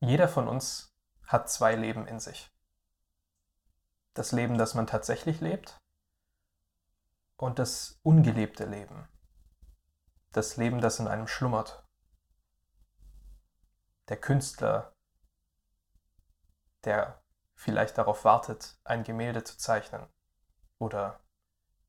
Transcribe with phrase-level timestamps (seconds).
[0.00, 2.50] jeder von uns hat zwei Leben in sich.
[4.14, 5.78] Das Leben, das man tatsächlich lebt
[7.36, 9.08] und das ungelebte Leben.
[10.32, 11.84] Das Leben, das in einem schlummert.
[14.08, 14.94] Der Künstler,
[16.84, 17.22] der
[17.54, 20.06] vielleicht darauf wartet, ein Gemälde zu zeichnen.
[20.78, 21.20] Oder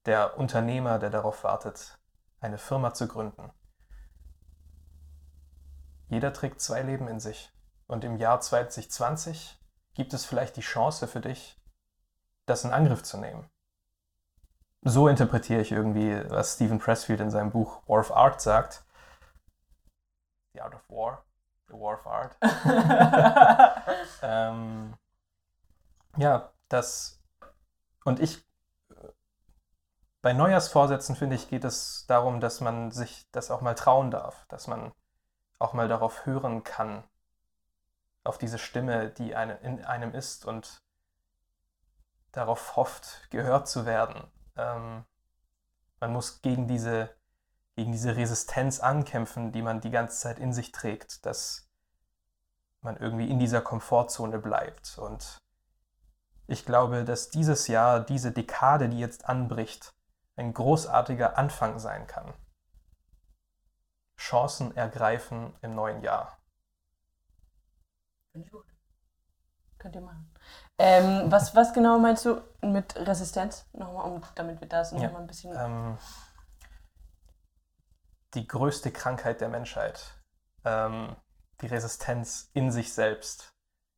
[0.06, 2.00] der Unternehmer, der darauf wartet,
[2.40, 3.52] eine Firma zu gründen.
[6.08, 7.52] Jeder trägt zwei Leben in sich.
[7.90, 9.60] Und im Jahr 2020
[9.96, 11.60] gibt es vielleicht die Chance für dich,
[12.46, 13.50] das in Angriff zu nehmen.
[14.84, 18.86] So interpretiere ich irgendwie, was Stephen Pressfield in seinem Buch War of Art sagt.
[20.54, 21.26] The Art of War.
[21.68, 22.38] The War of Art.
[24.22, 24.94] ähm,
[26.16, 27.20] ja, das.
[28.06, 28.48] Und ich.
[30.22, 34.46] Bei Neujahrsvorsätzen, finde ich, geht es darum, dass man sich das auch mal trauen darf,
[34.48, 34.92] dass man
[35.58, 37.04] auch mal darauf hören kann,
[38.24, 40.82] auf diese Stimme, die eine, in einem ist und
[42.32, 44.32] darauf hofft, gehört zu werden.
[44.56, 45.06] Ähm,
[46.00, 47.16] man muss gegen diese,
[47.76, 51.70] gegen diese Resistenz ankämpfen, die man die ganze Zeit in sich trägt, dass
[52.82, 54.98] man irgendwie in dieser Komfortzone bleibt.
[54.98, 55.38] Und
[56.48, 59.94] ich glaube, dass dieses Jahr, diese Dekade, die jetzt anbricht,
[60.36, 62.34] ein großartiger Anfang sein kann.
[64.18, 66.39] Chancen ergreifen im neuen Jahr.
[68.32, 68.66] Finde ich gut.
[69.78, 70.30] Könnt ihr machen.
[70.78, 73.66] Ähm, was, was genau meinst du mit Resistenz?
[73.74, 75.56] Nochmal, um, damit wir das ja, nochmal ein bisschen.
[75.56, 75.98] Ähm,
[78.34, 80.22] die größte Krankheit der Menschheit.
[80.66, 81.16] Ähm,
[81.62, 83.54] die Resistenz in sich selbst.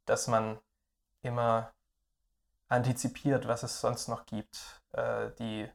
[0.05, 0.59] Dass man
[1.23, 1.73] immer
[2.67, 4.81] antizipiert, was es sonst noch gibt.
[4.93, 5.69] Äh, die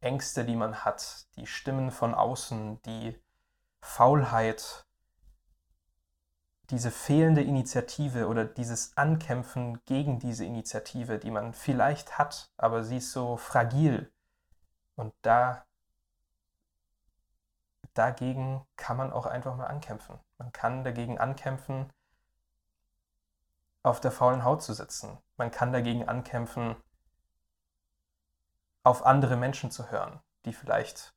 [0.00, 3.20] Ängste, die man hat, die Stimmen von außen, die
[3.80, 4.86] Faulheit,
[6.70, 12.98] diese fehlende Initiative oder dieses Ankämpfen gegen diese Initiative, die man vielleicht hat, aber sie
[12.98, 14.12] ist so fragil.
[14.96, 15.64] Und da
[17.94, 20.18] dagegen kann man auch einfach mal ankämpfen.
[20.38, 21.92] Man kann dagegen ankämpfen,
[23.82, 25.18] auf der faulen Haut zu sitzen.
[25.36, 26.76] Man kann dagegen ankämpfen,
[28.84, 31.14] auf andere Menschen zu hören, die vielleicht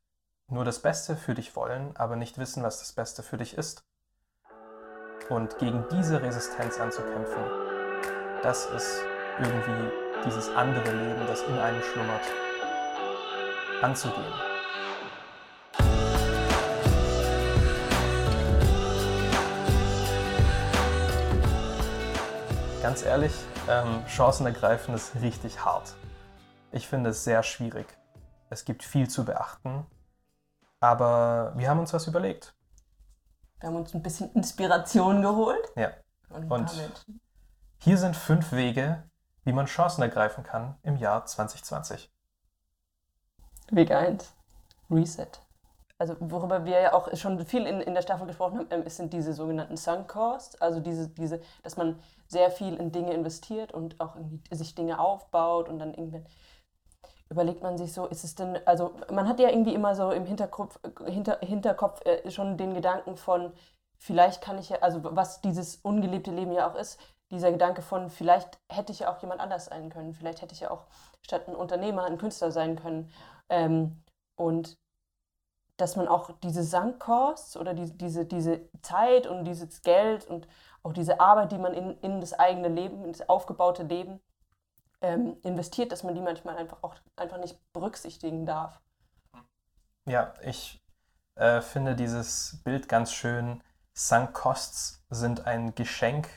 [0.48, 3.84] nur das Beste für dich wollen, aber nicht wissen, was das Beste für dich ist.
[5.32, 7.42] Und gegen diese Resistenz anzukämpfen,
[8.44, 9.02] das ist
[9.40, 9.90] irgendwie
[10.26, 12.22] dieses andere Leben, das in einem schlummert,
[13.82, 14.34] anzugehen.
[22.82, 23.34] Ganz ehrlich,
[23.70, 25.96] ähm, Chancen ergreifen ist richtig hart.
[26.74, 27.88] Ich finde es sehr schwierig.
[28.50, 29.86] Es gibt viel zu beachten,
[30.82, 32.54] aber wir haben uns was überlegt.
[33.62, 35.72] Wir haben uns ein bisschen Inspiration geholt.
[35.76, 35.92] Ja.
[36.30, 36.72] Und, Und
[37.78, 39.04] hier sind fünf Wege,
[39.44, 42.12] wie man Chancen ergreifen kann im Jahr 2020.
[43.72, 44.34] Weg 1.
[44.90, 45.28] Reset.
[45.98, 49.14] Also worüber wir ja auch schon viel in, in der Staffel gesprochen haben, ähm, sind
[49.14, 54.00] diese sogenannten Sunk Costs, also diese, diese, dass man sehr viel in Dinge investiert und
[54.00, 54.18] auch
[54.50, 56.26] sich Dinge aufbaut und dann irgendwann
[57.32, 60.26] überlegt man sich so, ist es denn, also man hat ja irgendwie immer so im
[60.26, 63.54] Hinterkopf, hinter, Hinterkopf äh, schon den Gedanken von,
[63.98, 67.00] vielleicht kann ich ja, also was dieses ungelebte Leben ja auch ist,
[67.32, 70.60] dieser Gedanke von, vielleicht hätte ich ja auch jemand anders sein können, vielleicht hätte ich
[70.60, 70.88] ja auch
[71.22, 73.10] statt ein Unternehmer ein Künstler sein können.
[73.48, 74.04] Ähm,
[74.36, 74.78] und
[75.78, 80.50] dass man auch diese Sankkosts oder die, diese, diese Zeit und dieses Geld und
[80.84, 84.20] auch diese Arbeit, die man in, in das eigene Leben, in das aufgebaute Leben
[85.02, 88.80] ähm, investiert, dass man die manchmal einfach auch einfach nicht berücksichtigen darf.
[90.06, 90.84] Ja, ich
[91.36, 93.64] äh, finde dieses Bild ganz schön.
[93.94, 96.30] Sunk Costs sind ein Geschenk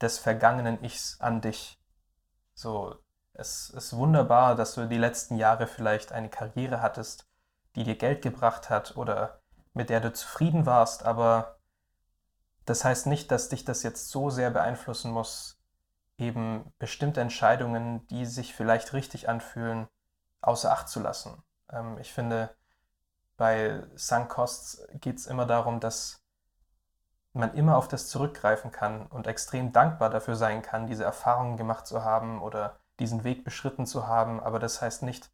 [0.00, 1.80] des vergangenen Ichs an dich.
[2.54, 2.96] So,
[3.34, 7.26] es ist wunderbar, dass du die letzten Jahre vielleicht eine Karriere hattest,
[7.74, 9.40] die dir Geld gebracht hat oder
[9.74, 11.56] mit der du zufrieden warst, aber
[12.66, 15.61] das heißt nicht, dass dich das jetzt so sehr beeinflussen muss,
[16.22, 19.88] eben bestimmte Entscheidungen, die sich vielleicht richtig anfühlen,
[20.40, 21.42] außer Acht zu lassen.
[21.70, 22.50] Ähm, ich finde,
[23.36, 26.22] bei Sunk Costs geht es immer darum, dass
[27.32, 31.86] man immer auf das zurückgreifen kann und extrem dankbar dafür sein kann, diese Erfahrungen gemacht
[31.86, 34.40] zu haben oder diesen Weg beschritten zu haben.
[34.40, 35.30] Aber das heißt nicht,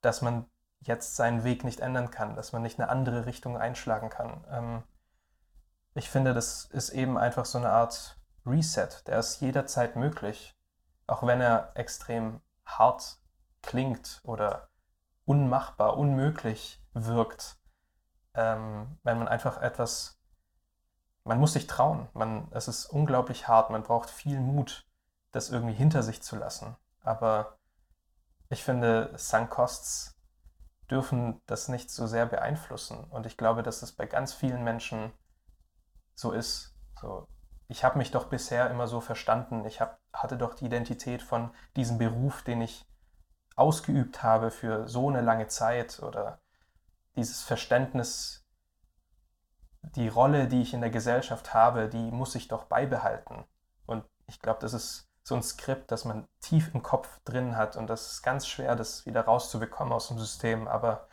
[0.00, 0.46] dass man
[0.80, 4.44] jetzt seinen Weg nicht ändern kann, dass man nicht eine andere Richtung einschlagen kann.
[4.50, 4.82] Ähm,
[5.94, 8.17] ich finde, das ist eben einfach so eine Art
[8.48, 10.56] Reset, der ist jederzeit möglich,
[11.06, 13.18] auch wenn er extrem hart
[13.62, 14.68] klingt oder
[15.24, 17.58] unmachbar, unmöglich wirkt,
[18.34, 20.20] ähm, wenn man einfach etwas,
[21.24, 22.08] man muss sich trauen.
[22.14, 23.70] Man, es ist unglaublich hart.
[23.70, 24.86] Man braucht viel Mut,
[25.32, 26.76] das irgendwie hinter sich zu lassen.
[27.02, 27.58] Aber
[28.48, 30.18] ich finde, Sunk-Costs
[30.90, 33.04] dürfen das nicht so sehr beeinflussen.
[33.04, 35.12] Und ich glaube, dass es bei ganz vielen Menschen
[36.14, 36.74] so ist.
[37.00, 37.28] So,
[37.68, 39.64] ich habe mich doch bisher immer so verstanden.
[39.66, 42.86] Ich hab, hatte doch die Identität von diesem Beruf, den ich
[43.56, 46.40] ausgeübt habe für so eine lange Zeit oder
[47.14, 48.46] dieses Verständnis,
[49.82, 53.44] die Rolle, die ich in der Gesellschaft habe, die muss ich doch beibehalten.
[53.86, 57.76] Und ich glaube, das ist so ein Skript, das man tief im Kopf drin hat
[57.76, 60.68] und das ist ganz schwer, das wieder rauszubekommen aus dem System.
[60.68, 61.06] Aber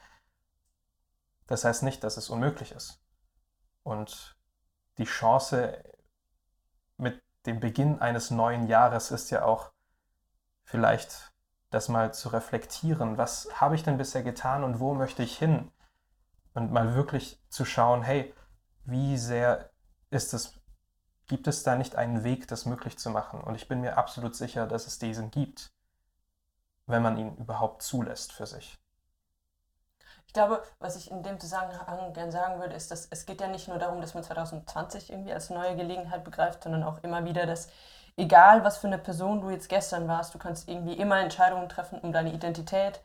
[1.47, 3.01] das heißt nicht, dass es unmöglich ist.
[3.83, 4.37] Und
[4.97, 5.83] die Chance
[6.97, 9.71] mit dem Beginn eines neuen Jahres ist ja auch
[10.63, 11.33] vielleicht
[11.69, 13.17] das mal zu reflektieren.
[13.17, 15.71] Was habe ich denn bisher getan und wo möchte ich hin?
[16.53, 18.33] Und mal wirklich zu schauen, hey,
[18.85, 19.71] wie sehr
[20.09, 20.53] ist es,
[21.27, 23.41] gibt es da nicht einen Weg, das möglich zu machen?
[23.41, 25.73] Und ich bin mir absolut sicher, dass es diesen gibt,
[26.85, 28.79] wenn man ihn überhaupt zulässt für sich.
[30.27, 33.47] Ich glaube, was ich in dem Zusammenhang gerne sagen würde, ist, dass es geht ja
[33.47, 37.45] nicht nur darum, dass man 2020 irgendwie als neue Gelegenheit begreift, sondern auch immer wieder,
[37.45, 37.69] dass
[38.17, 41.99] egal was für eine Person du jetzt gestern warst, du kannst irgendwie immer Entscheidungen treffen,
[41.99, 43.01] um deine Identität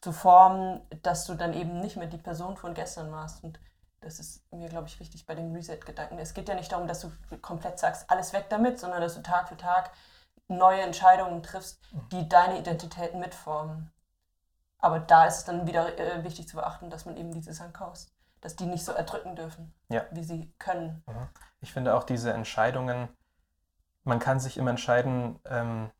[0.00, 3.44] zu formen, dass du dann eben nicht mehr die Person von gestern warst.
[3.44, 3.60] Und
[4.00, 6.18] das ist mir, glaube ich, wichtig bei dem Reset-Gedanken.
[6.18, 7.10] Es geht ja nicht darum, dass du
[7.42, 9.90] komplett sagst, alles weg damit, sondern dass du Tag für Tag
[10.48, 11.80] neue Entscheidungen triffst,
[12.10, 13.92] die deine Identität mitformen.
[14.80, 18.12] Aber da ist es dann wieder äh, wichtig zu beachten, dass man eben diese Sankaus,
[18.40, 20.04] dass die nicht so erdrücken dürfen, ja.
[20.10, 21.02] wie sie können.
[21.06, 21.28] Mhm.
[21.60, 23.08] Ich finde auch diese Entscheidungen,
[24.04, 25.90] man kann sich immer entscheiden, ähm,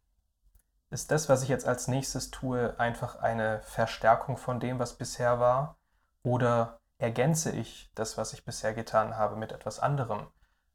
[0.91, 5.38] ist das, was ich jetzt als nächstes tue, einfach eine Verstärkung von dem, was bisher
[5.38, 5.76] war?
[6.23, 10.26] Oder ergänze ich das, was ich bisher getan habe, mit etwas anderem?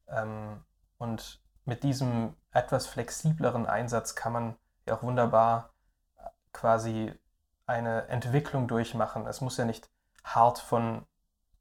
[0.08, 0.64] Ähm,
[0.98, 4.56] und mit diesem etwas flexibleren Einsatz kann man
[4.88, 5.74] ja auch wunderbar
[6.54, 7.14] quasi
[7.68, 9.28] eine Entwicklung durchmachen.
[9.28, 9.90] Es muss ja nicht
[10.24, 11.06] hart von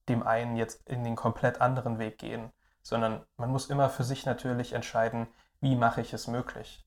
[0.09, 2.53] dem einen jetzt in den komplett anderen Weg gehen,
[2.83, 5.27] sondern man muss immer für sich natürlich entscheiden,
[5.61, 6.87] wie mache ich es möglich.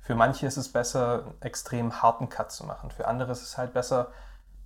[0.00, 2.90] Für manche ist es besser, einen extrem harten Cut zu machen.
[2.90, 4.12] Für andere ist es halt besser,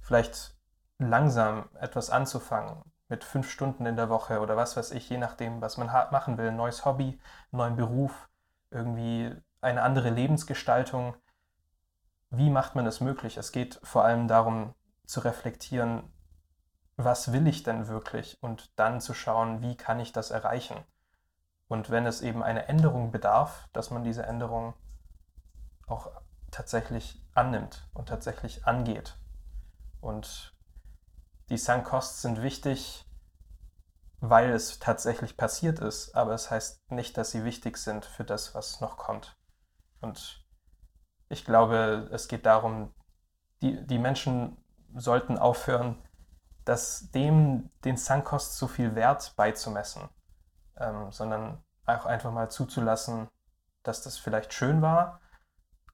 [0.01, 0.57] vielleicht
[0.99, 5.61] langsam etwas anzufangen, mit fünf Stunden in der Woche oder was weiß ich, je nachdem,
[5.61, 6.49] was man machen will.
[6.49, 7.21] Ein neues Hobby,
[7.53, 8.29] einen neuen Beruf,
[8.71, 11.15] irgendwie eine andere Lebensgestaltung.
[12.31, 13.37] Wie macht man es möglich?
[13.37, 14.75] Es geht vor allem darum
[15.07, 16.13] zu reflektieren,
[16.97, 20.77] was will ich denn wirklich und dann zu schauen, wie kann ich das erreichen.
[21.69, 24.75] Und wenn es eben eine Änderung bedarf, dass man diese Änderung
[25.87, 26.11] auch
[26.51, 29.19] tatsächlich annimmt und tatsächlich angeht.
[30.01, 30.55] Und
[31.49, 33.05] die Sunk Costs sind wichtig,
[34.21, 38.55] weil es tatsächlich passiert ist, aber es heißt nicht, dass sie wichtig sind für das,
[38.55, 39.37] was noch kommt.
[40.01, 40.46] Und
[41.29, 42.93] ich glaube, es geht darum,
[43.63, 44.57] die, die Menschen
[44.95, 46.03] sollten aufhören,
[46.65, 50.09] dass dem den Sunk Costs so viel Wert beizumessen,
[50.79, 53.29] ähm, sondern auch einfach mal zuzulassen,
[53.83, 55.21] dass das vielleicht schön war,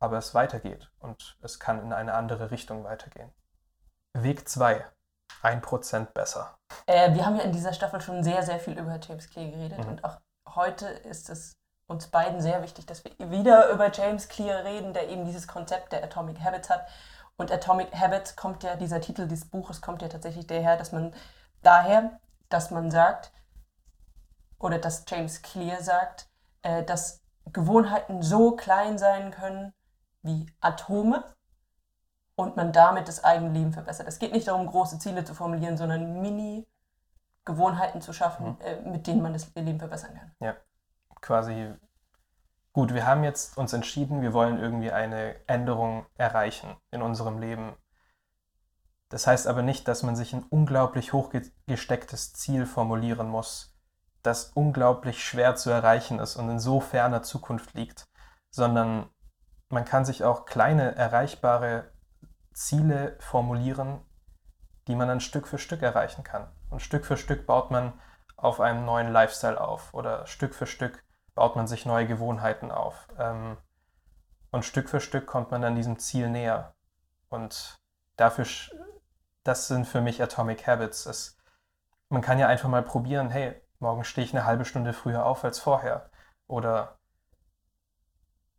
[0.01, 3.31] aber es weitergeht und es kann in eine andere Richtung weitergehen.
[4.15, 4.85] Weg 2.
[5.43, 6.57] 1% besser.
[6.87, 9.79] Äh, wir haben ja in dieser Staffel schon sehr, sehr viel über James Clear geredet
[9.79, 9.89] mhm.
[9.89, 10.19] und auch
[10.55, 11.57] heute ist es
[11.93, 15.93] uns beiden sehr wichtig, dass wir wieder über James Clear reden, der eben dieses Konzept
[15.93, 16.87] der Atomic Habits hat.
[17.37, 21.15] Und Atomic Habits kommt ja, dieser Titel dieses Buches kommt ja tatsächlich daher, dass man
[21.63, 22.19] daher,
[22.49, 23.33] dass man sagt,
[24.59, 26.29] oder dass James Clear sagt,
[26.63, 27.23] äh, dass
[27.53, 29.73] Gewohnheiten so klein sein können,
[30.23, 31.25] wie Atome
[32.37, 34.07] und man damit das eigene Leben verbessert.
[34.09, 38.61] Es geht nicht darum, große Ziele zu formulieren, sondern Mini-Gewohnheiten zu schaffen, mhm.
[38.61, 40.33] äh, mit denen man das Leben verbessern kann.
[40.41, 40.57] Ja,
[41.23, 41.73] quasi.
[42.73, 47.75] Gut, wir haben jetzt uns entschieden, wir wollen irgendwie eine Änderung erreichen in unserem Leben.
[49.09, 53.79] Das heißt aber nicht, dass man sich ein unglaublich hochgestecktes Ziel formulieren muss,
[54.23, 58.07] das unglaublich schwer zu erreichen ist und in so ferner Zukunft liegt,
[58.51, 59.11] sondern
[59.69, 61.93] man kann sich auch kleine erreichbare
[62.55, 64.01] Ziele formulieren,
[64.89, 66.51] die man dann Stück für Stück erreichen kann.
[66.71, 67.93] Und Stück für Stück baut man
[68.37, 73.09] auf einem neuen Lifestyle auf oder Stück für Stück baut man sich neue Gewohnheiten auf.
[73.19, 73.57] Ähm,
[74.51, 76.75] und Stück für Stück kommt man dann diesem Ziel näher.
[77.29, 77.81] Und
[78.17, 78.47] dafür,
[79.45, 81.07] das sind für mich Atomic Habits.
[81.07, 81.39] Es,
[82.11, 85.43] man kann ja einfach mal probieren, hey, morgen stehe ich eine halbe Stunde früher auf
[85.45, 86.11] als vorher.
[86.47, 86.99] Oder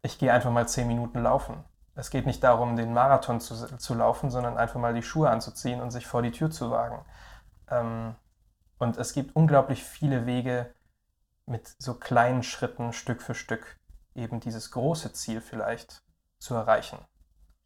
[0.02, 1.64] ich gehe einfach mal zehn Minuten laufen.
[1.96, 5.80] Es geht nicht darum, den Marathon zu, zu laufen, sondern einfach mal die Schuhe anzuziehen
[5.80, 7.06] und sich vor die Tür zu wagen.
[7.70, 8.16] Ähm,
[8.80, 10.74] und es gibt unglaublich viele Wege,
[11.46, 13.78] mit so kleinen Schritten Stück für Stück
[14.16, 16.04] eben dieses große Ziel vielleicht
[16.40, 17.00] zu erreichen.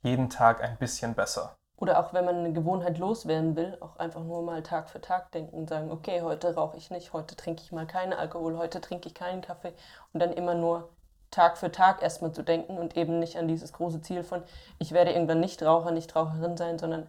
[0.01, 1.57] Jeden Tag ein bisschen besser.
[1.79, 5.31] Oder auch wenn man eine Gewohnheit loswerden will, auch einfach nur mal Tag für Tag
[5.31, 8.81] denken und sagen, okay, heute rauche ich nicht, heute trinke ich mal keinen Alkohol, heute
[8.81, 9.74] trinke ich keinen Kaffee
[10.12, 10.89] und dann immer nur
[11.29, 14.43] Tag für Tag erstmal zu denken und eben nicht an dieses große Ziel von,
[14.79, 17.07] ich werde irgendwann nicht Raucher, nicht Raucherin sein, sondern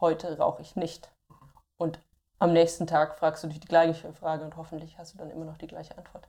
[0.00, 1.10] heute rauche ich nicht.
[1.76, 1.98] Und
[2.38, 5.44] am nächsten Tag fragst du dich die gleiche Frage und hoffentlich hast du dann immer
[5.44, 6.28] noch die gleiche Antwort.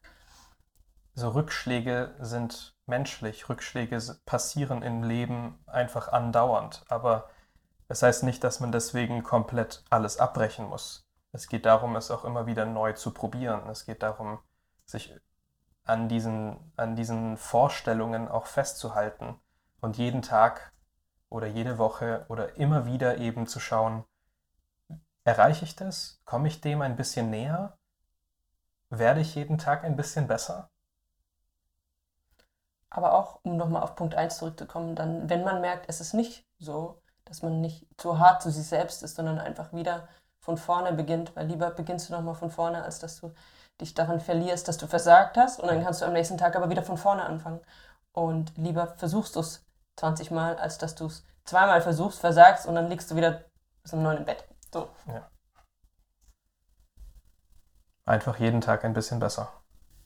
[1.13, 7.29] So Rückschläge sind menschlich, Rückschläge passieren im Leben einfach andauernd, aber
[7.87, 11.09] das heißt nicht, dass man deswegen komplett alles abbrechen muss.
[11.31, 13.69] Es geht darum, es auch immer wieder neu zu probieren.
[13.69, 14.39] Es geht darum,
[14.85, 15.13] sich
[15.83, 19.39] an diesen, an diesen Vorstellungen auch festzuhalten
[19.81, 20.71] und jeden Tag
[21.29, 24.03] oder jede Woche oder immer wieder eben zu schauen,
[25.29, 26.19] erreiche ich das?
[26.25, 27.77] Komme ich dem ein bisschen näher?
[28.89, 30.71] Werde ich jeden Tag ein bisschen besser?
[32.89, 36.47] Aber auch, um nochmal auf Punkt 1 zurückzukommen, dann, wenn man merkt, es ist nicht
[36.57, 40.07] so, dass man nicht zu hart zu sich selbst ist, sondern einfach wieder
[40.39, 43.31] von vorne beginnt, weil lieber beginnst du nochmal von vorne, als dass du
[43.79, 46.71] dich daran verlierst, dass du versagt hast und dann kannst du am nächsten Tag aber
[46.71, 47.61] wieder von vorne anfangen.
[48.13, 49.63] Und lieber versuchst du es
[49.97, 53.45] 20 Mal, als dass du es zweimal versuchst, versagst und dann liegst du wieder
[53.83, 54.43] bis um neun im Bett.
[54.71, 54.89] So.
[55.07, 55.29] Ja.
[58.05, 59.51] Einfach jeden Tag ein bisschen besser.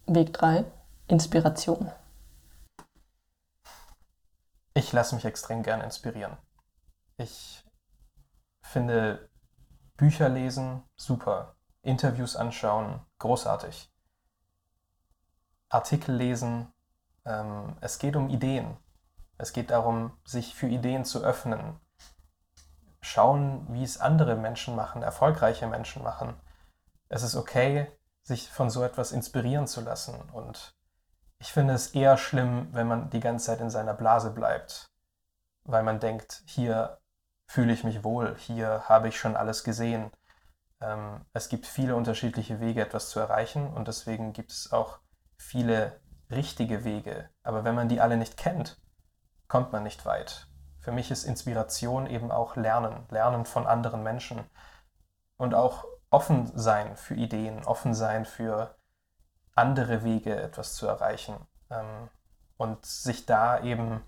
[0.05, 0.65] Weg 3.
[1.08, 1.91] Inspiration.
[4.74, 6.38] Ich lasse mich extrem gern inspirieren.
[7.17, 7.63] Ich
[8.62, 9.29] finde
[9.98, 13.93] Bücher lesen super, Interviews anschauen großartig,
[15.70, 16.74] Artikel lesen.
[17.25, 18.77] Ähm, es geht um Ideen.
[19.38, 21.79] Es geht darum, sich für Ideen zu öffnen.
[23.05, 26.36] Schauen, wie es andere Menschen machen, erfolgreiche Menschen machen.
[27.10, 27.91] Es ist okay,
[28.22, 30.15] sich von so etwas inspirieren zu lassen.
[30.31, 30.74] Und
[31.38, 34.89] ich finde es eher schlimm, wenn man die ganze Zeit in seiner Blase bleibt,
[35.65, 36.98] weil man denkt, hier
[37.45, 40.10] fühle ich mich wohl, hier habe ich schon alles gesehen.
[40.79, 45.00] Ähm, es gibt viele unterschiedliche Wege, etwas zu erreichen und deswegen gibt es auch
[45.36, 46.00] viele
[46.31, 47.29] richtige Wege.
[47.43, 48.81] Aber wenn man die alle nicht kennt,
[49.50, 50.48] kommt man nicht weit.
[50.84, 54.44] Für mich ist Inspiration eben auch Lernen, Lernen von anderen Menschen
[55.38, 58.75] und auch offen sein für Ideen, offen sein für
[59.56, 61.36] andere Wege, etwas zu erreichen
[61.70, 62.10] ähm,
[62.58, 64.02] und sich da eben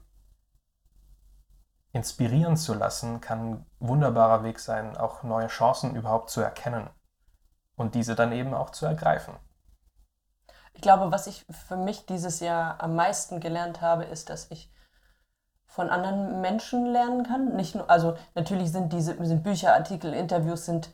[1.93, 6.89] inspirieren zu lassen, kann ein wunderbarer Weg sein, auch neue Chancen überhaupt zu erkennen
[7.77, 9.33] und diese dann eben auch zu ergreifen.
[10.73, 14.69] Ich glaube, was ich für mich dieses Jahr am meisten gelernt habe, ist, dass ich
[15.75, 17.57] von anderen Menschen lernen kann.
[17.57, 20.89] Nicht nur, also natürlich sind diese sind Bücher, Artikel, Interviews sind,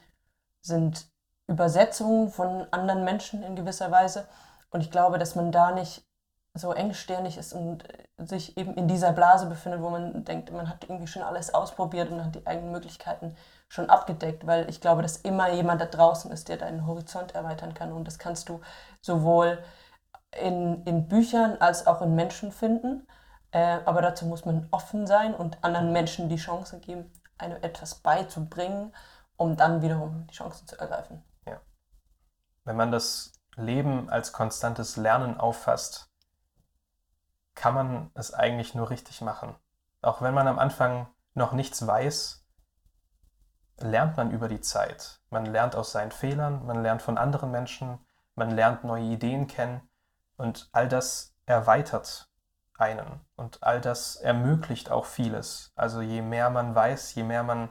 [0.61, 1.05] sind
[1.47, 4.27] Übersetzungen von anderen Menschen in gewisser Weise.
[4.71, 6.03] Und ich glaube, dass man da nicht
[6.55, 7.83] so engstirnig ist und
[8.17, 12.09] sich eben in dieser Blase befindet, wo man denkt, man hat irgendwie schon alles ausprobiert
[12.09, 13.35] und hat die eigenen Möglichkeiten
[13.69, 17.75] schon abgedeckt, weil ich glaube, dass immer jemand da draußen ist, der deinen Horizont erweitern
[17.75, 18.59] kann und das kannst du
[18.99, 19.59] sowohl
[20.41, 23.07] in, in Büchern als auch in Menschen finden,
[23.51, 27.95] äh, aber dazu muss man offen sein und anderen Menschen die Chance geben, einem etwas
[27.95, 28.93] beizubringen,
[29.35, 31.23] um dann wiederum die Chancen zu ergreifen.
[31.45, 31.59] Ja.
[32.63, 36.09] Wenn man das Leben als konstantes Lernen auffasst,
[37.55, 39.55] kann man es eigentlich nur richtig machen.
[40.01, 42.45] Auch wenn man am Anfang noch nichts weiß,
[43.79, 45.19] lernt man über die Zeit.
[45.29, 47.99] Man lernt aus seinen Fehlern, man lernt von anderen Menschen,
[48.35, 49.81] man lernt neue Ideen kennen
[50.37, 52.30] und all das erweitert
[52.81, 55.71] einen und all das ermöglicht auch vieles.
[55.75, 57.69] Also je mehr man weiß, je mehr man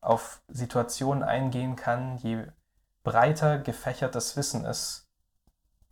[0.00, 2.46] auf Situationen eingehen kann, je
[3.02, 5.08] breiter gefächert das Wissen ist,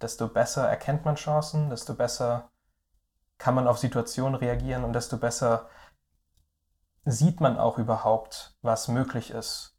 [0.00, 2.50] desto besser erkennt man Chancen, desto besser
[3.38, 5.68] kann man auf Situationen reagieren und desto besser
[7.04, 9.76] sieht man auch überhaupt, was möglich ist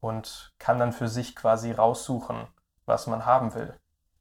[0.00, 2.48] und kann dann für sich quasi raussuchen,
[2.86, 3.74] was man haben will.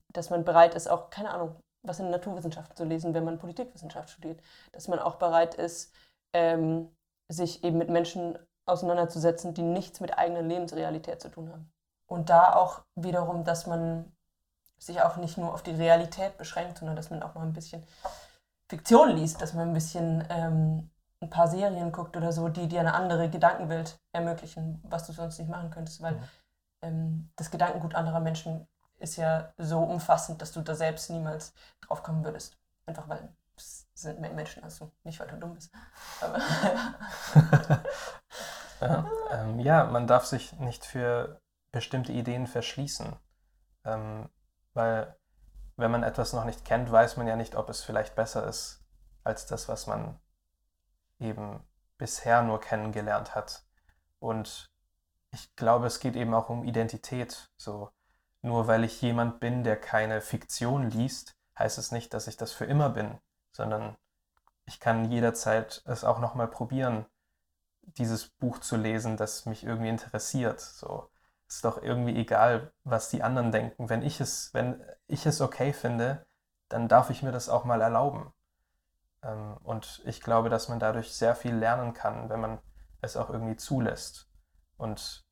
[0.10, 4.10] Dass man bereit ist, auch, keine Ahnung, was in Naturwissenschaften zu lesen, wenn man Politikwissenschaft
[4.10, 4.42] studiert.
[4.72, 5.94] Dass man auch bereit ist,
[6.34, 6.90] ähm,
[7.30, 11.72] sich eben mit Menschen auseinanderzusetzen, die nichts mit eigener Lebensrealität zu tun haben.
[12.08, 14.12] Und da auch wiederum, dass man
[14.78, 17.84] sich auch nicht nur auf die Realität beschränkt, sondern dass man auch mal ein bisschen
[18.70, 20.90] Fiktion liest, dass man ein bisschen ähm,
[21.22, 25.40] ein paar Serien guckt oder so, die dir eine andere Gedankenwelt ermöglichen, was du sonst
[25.40, 26.24] nicht machen könntest, weil mhm.
[26.84, 28.68] ähm, das Gedankengut anderer Menschen
[29.00, 32.58] ist ja so umfassend, dass du da selbst niemals drauf kommen würdest.
[32.86, 35.74] Einfach weil es sind mehr Menschen als du, nicht weil du dumm bist.
[38.82, 43.16] ja, ähm, ja, man darf sich nicht für bestimmte Ideen verschließen,
[43.86, 44.30] ähm,
[44.74, 45.16] weil
[45.76, 48.84] wenn man etwas noch nicht kennt, weiß man ja nicht, ob es vielleicht besser ist
[49.24, 50.20] als das, was man
[51.20, 51.64] eben
[51.98, 53.64] bisher nur kennengelernt hat.
[54.20, 54.72] Und
[55.32, 57.52] ich glaube, es geht eben auch um Identität.
[57.58, 57.92] So,
[58.42, 62.52] nur weil ich jemand bin, der keine Fiktion liest, heißt es nicht, dass ich das
[62.52, 63.18] für immer bin,
[63.52, 63.96] sondern
[64.66, 67.06] ich kann jederzeit es auch nochmal probieren,
[67.82, 70.60] dieses Buch zu lesen, das mich irgendwie interessiert.
[70.60, 71.10] So
[71.48, 73.90] ist doch irgendwie egal, was die anderen denken.
[73.90, 76.26] Wenn ich es, wenn ich es okay finde,
[76.70, 78.34] dann darf ich mir das auch mal erlauben.
[79.24, 82.60] Ähm, und ich glaube, dass man dadurch sehr viel lernen kann, wenn man
[83.02, 84.30] es auch irgendwie zulässt.
[84.76, 85.26] Und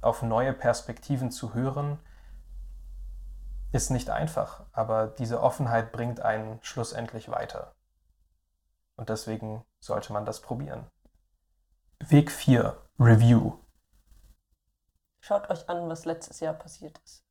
[0.00, 2.00] auf neue Perspektiven zu hören,
[3.72, 7.74] ist nicht einfach, aber diese Offenheit bringt einen schlussendlich weiter.
[8.96, 10.86] Und deswegen sollte man das probieren.
[12.00, 12.76] Weg 4.
[12.98, 13.58] Review.
[15.20, 17.24] Schaut euch an, was letztes Jahr passiert ist.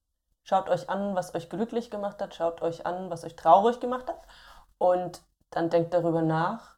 [0.43, 2.34] Schaut euch an, was euch glücklich gemacht hat.
[2.34, 4.22] Schaut euch an, was euch traurig gemacht hat.
[4.77, 6.77] Und dann denkt darüber nach,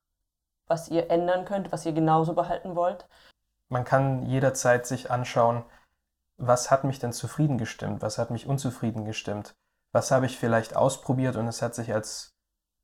[0.67, 3.07] was ihr ändern könnt, was ihr genauso behalten wollt.
[3.69, 5.63] Man kann jederzeit sich anschauen,
[6.41, 9.53] was hat mich denn zufrieden gestimmt, was hat mich unzufrieden gestimmt,
[9.91, 12.33] was habe ich vielleicht ausprobiert und es hat sich als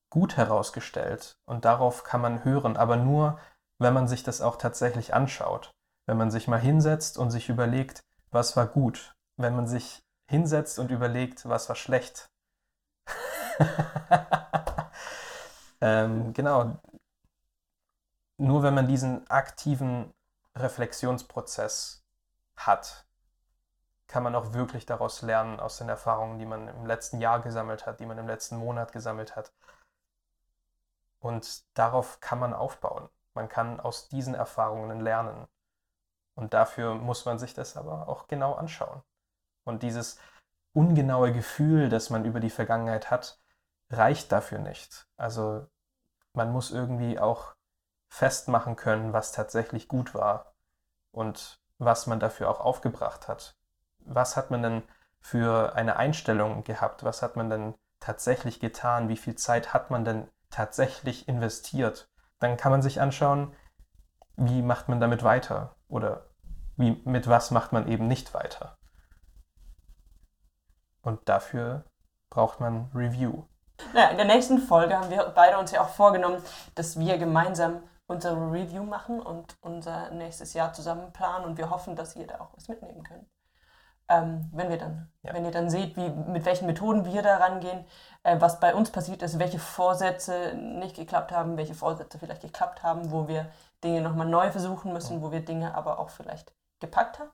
[0.10, 3.40] gut herausgestellt und darauf kann man hören, aber nur,
[3.80, 5.72] wenn man sich das auch tatsächlich anschaut.
[6.06, 9.14] Wenn man sich mal hinsetzt und sich überlegt, was war gut.
[9.36, 12.30] Wenn man sich hinsetzt und überlegt, was war schlecht.
[15.82, 16.80] ähm, genau.
[18.38, 20.14] Nur wenn man diesen aktiven
[20.56, 22.04] Reflexionsprozess
[22.56, 23.07] hat,
[24.08, 27.86] kann man auch wirklich daraus lernen, aus den Erfahrungen, die man im letzten Jahr gesammelt
[27.86, 29.52] hat, die man im letzten Monat gesammelt hat.
[31.20, 33.10] Und darauf kann man aufbauen.
[33.34, 35.48] Man kann aus diesen Erfahrungen lernen.
[36.36, 39.02] Und dafür muss man sich das aber auch genau anschauen.
[39.64, 40.20] Und dieses
[40.74, 43.42] ungenaue Gefühl, das man über die Vergangenheit hat,
[43.90, 45.08] reicht dafür nicht.
[45.18, 45.68] Also
[46.34, 47.56] man muss irgendwie auch
[48.10, 50.54] festmachen können, was tatsächlich gut war
[51.12, 53.57] und was man dafür auch aufgebracht hat.
[54.08, 54.84] Was hat man denn
[55.20, 57.04] für eine Einstellung gehabt?
[57.04, 59.10] Was hat man denn tatsächlich getan?
[59.10, 63.54] Wie viel Zeit hat man denn tatsächlich investiert, dann kann man sich anschauen,
[64.36, 66.30] wie macht man damit weiter oder
[66.76, 68.78] wie, mit was macht man eben nicht weiter.
[71.02, 71.86] Und dafür
[72.30, 73.44] braucht man Review.
[73.94, 76.42] Ja, in der nächsten Folge haben wir beide uns ja auch vorgenommen,
[76.76, 81.96] dass wir gemeinsam unsere Review machen und unser nächstes Jahr zusammen planen und wir hoffen,
[81.96, 83.28] dass ihr da auch was mitnehmen könnt
[84.10, 85.34] ähm, wenn wir dann, ja.
[85.34, 87.86] wenn ihr dann seht, wie, mit welchen Methoden wir da rangehen,
[88.24, 92.84] äh, was bei uns passiert ist, welche Vorsätze nicht geklappt haben, welche Vorsätze vielleicht geklappt
[92.84, 93.52] haben, wo wir
[93.84, 97.32] Dinge nochmal neu versuchen müssen, wo wir Dinge aber auch vielleicht gepackt haben.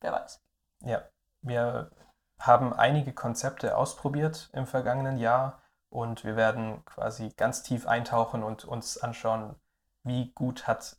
[0.00, 0.42] Wer weiß.
[0.80, 1.02] Ja,
[1.42, 1.90] wir
[2.38, 8.64] haben einige Konzepte ausprobiert im vergangenen Jahr und wir werden quasi ganz tief eintauchen und
[8.64, 9.54] uns anschauen,
[10.02, 10.96] wie gut hat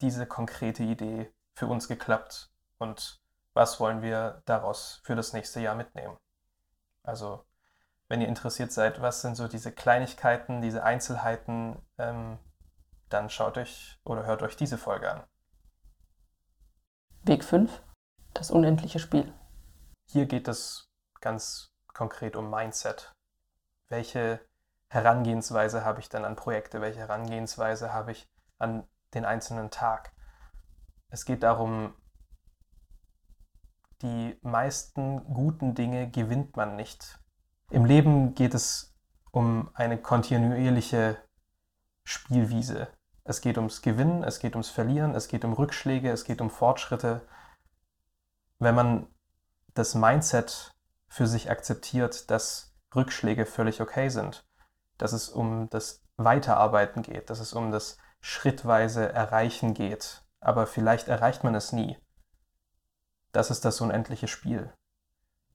[0.00, 3.23] diese konkrete Idee für uns geklappt und
[3.54, 6.16] was wollen wir daraus für das nächste Jahr mitnehmen.
[7.02, 7.44] Also,
[8.08, 12.38] wenn ihr interessiert seid, was sind so diese Kleinigkeiten, diese Einzelheiten, ähm,
[13.08, 15.24] dann schaut euch oder hört euch diese Folge an.
[17.22, 17.82] Weg 5,
[18.34, 19.32] das unendliche Spiel.
[20.06, 20.90] Hier geht es
[21.20, 23.14] ganz konkret um Mindset.
[23.88, 24.40] Welche
[24.88, 26.80] Herangehensweise habe ich dann an Projekte?
[26.80, 30.12] Welche Herangehensweise habe ich an den einzelnen Tag?
[31.08, 31.94] Es geht darum,
[34.04, 37.18] die meisten guten Dinge gewinnt man nicht.
[37.70, 38.94] Im Leben geht es
[39.30, 41.16] um eine kontinuierliche
[42.04, 42.88] Spielwiese.
[43.24, 46.50] Es geht ums Gewinnen, es geht ums Verlieren, es geht um Rückschläge, es geht um
[46.50, 47.26] Fortschritte.
[48.58, 49.06] Wenn man
[49.72, 50.74] das Mindset
[51.08, 54.46] für sich akzeptiert, dass Rückschläge völlig okay sind,
[54.98, 61.08] dass es um das Weiterarbeiten geht, dass es um das schrittweise Erreichen geht, aber vielleicht
[61.08, 61.96] erreicht man es nie,
[63.34, 64.72] das ist das unendliche Spiel.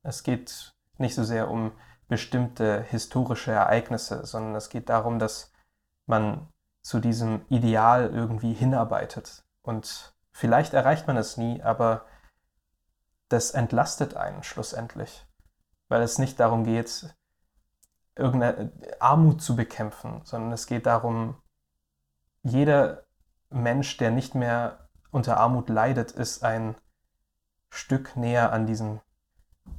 [0.03, 1.71] Es geht nicht so sehr um
[2.07, 5.51] bestimmte historische Ereignisse, sondern es geht darum, dass
[6.05, 6.49] man
[6.81, 9.43] zu diesem Ideal irgendwie hinarbeitet.
[9.61, 12.05] Und vielleicht erreicht man es nie, aber
[13.29, 15.25] das entlastet einen schlussendlich,
[15.87, 17.15] weil es nicht darum geht,
[18.15, 21.41] irgendeine Armut zu bekämpfen, sondern es geht darum,
[22.41, 23.03] jeder
[23.49, 26.75] Mensch, der nicht mehr unter Armut leidet, ist ein
[27.69, 29.01] Stück näher an diesem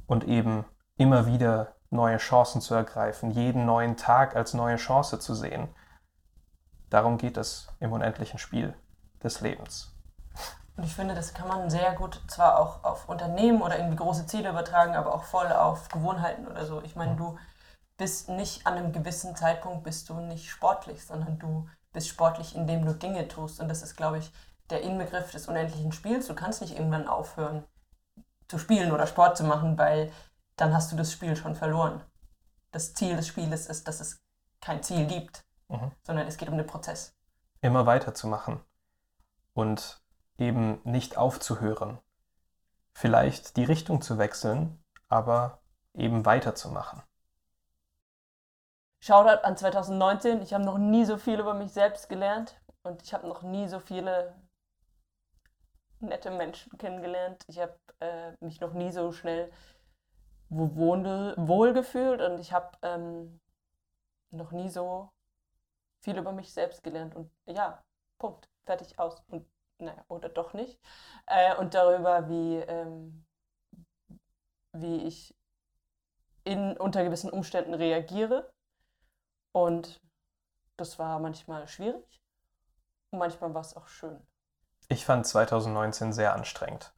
[0.07, 0.65] und eben
[0.97, 5.69] immer wieder neue Chancen zu ergreifen, jeden neuen Tag als neue Chance zu sehen.
[6.89, 8.73] Darum geht es im unendlichen Spiel
[9.23, 9.93] des Lebens.
[10.77, 14.25] Und ich finde, das kann man sehr gut zwar auch auf Unternehmen oder irgendwie große
[14.25, 16.81] Ziele übertragen, aber auch voll auf Gewohnheiten oder so.
[16.81, 17.37] Ich meine, du
[17.97, 22.85] bist nicht an einem gewissen Zeitpunkt bist du nicht sportlich, sondern du bist sportlich, indem
[22.85, 23.59] du Dinge tust.
[23.59, 24.31] Und das ist, glaube ich,
[24.69, 26.27] der Inbegriff des unendlichen Spiels.
[26.27, 27.63] Du kannst nicht irgendwann aufhören
[28.51, 30.11] zu spielen oder Sport zu machen, weil
[30.57, 32.03] dann hast du das Spiel schon verloren.
[32.71, 34.21] Das Ziel des Spieles ist, dass es
[34.59, 35.91] kein Ziel gibt, Mhm.
[36.03, 37.15] sondern es geht um den Prozess.
[37.61, 38.59] Immer weiterzumachen
[39.53, 40.01] und
[40.37, 41.99] eben nicht aufzuhören.
[42.93, 45.61] Vielleicht die Richtung zu wechseln, aber
[45.93, 47.01] eben weiterzumachen.
[48.99, 50.41] Shoutout an 2019.
[50.41, 53.67] Ich habe noch nie so viel über mich selbst gelernt und ich habe noch nie
[53.69, 54.35] so viele
[56.01, 57.43] nette Menschen kennengelernt.
[57.47, 59.51] Ich habe äh, mich noch nie so schnell
[60.49, 63.39] wo- wohl, wohl gefühlt und ich habe ähm,
[64.31, 65.09] noch nie so
[66.01, 67.15] viel über mich selbst gelernt.
[67.15, 67.83] Und ja,
[68.19, 68.47] Punkt.
[68.65, 69.23] Fertig aus.
[69.29, 69.47] Und
[69.79, 70.79] naja, oder doch nicht.
[71.27, 73.25] Äh, und darüber, wie, ähm,
[74.73, 75.35] wie ich
[76.43, 78.51] in, unter gewissen Umständen reagiere.
[79.53, 80.01] Und
[80.77, 82.21] das war manchmal schwierig
[83.11, 84.25] und manchmal war es auch schön.
[84.91, 86.93] Ich fand 2019 sehr anstrengend.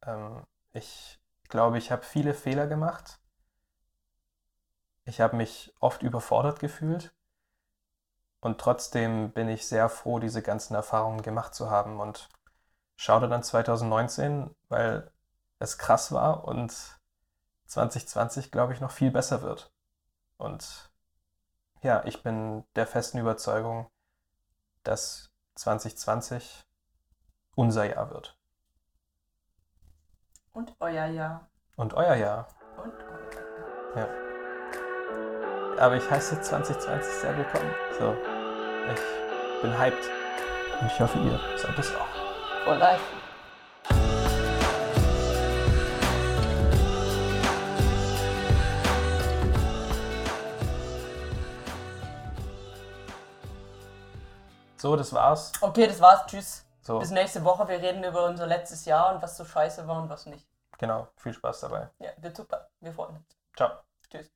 [0.00, 3.18] Ähm, ich glaube, ich habe viele Fehler gemacht.
[5.04, 7.14] Ich habe mich oft überfordert gefühlt.
[8.40, 12.00] Und trotzdem bin ich sehr froh, diese ganzen Erfahrungen gemacht zu haben.
[12.00, 12.30] Und
[12.96, 15.12] schaue dann 2019, weil
[15.58, 16.72] es krass war und
[17.66, 19.70] 2020, glaube ich, noch viel besser wird.
[20.38, 20.90] Und
[21.82, 23.90] ja, ich bin der festen Überzeugung,
[24.82, 26.64] dass 2020
[27.54, 28.36] unser Jahr wird.
[30.52, 31.48] Und euer Jahr.
[31.76, 32.48] Und euer Jahr.
[32.76, 32.92] Und
[33.94, 34.08] euer Jahr.
[35.78, 37.70] Aber ich heiße 2020 sehr willkommen.
[37.98, 38.14] So,
[38.92, 40.10] ich bin hyped.
[40.80, 42.06] Und ich hoffe, ihr seid es auch.
[42.64, 43.02] For life.
[54.76, 55.52] So, das war's.
[55.62, 56.26] Okay, das war's.
[56.26, 56.64] Tschüss.
[56.86, 57.66] So, Bis nächste Woche.
[57.68, 60.46] Wir reden über unser letztes Jahr und was so scheiße war und was nicht.
[60.78, 61.08] genau.
[61.16, 61.88] Viel Spaß dabei.
[61.98, 62.68] Ja, wird super.
[62.80, 63.36] Wir freuen uns.
[63.56, 63.70] Ciao.
[64.10, 64.30] Tschüss.